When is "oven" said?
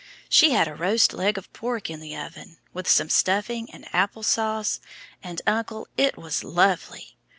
2.17-2.57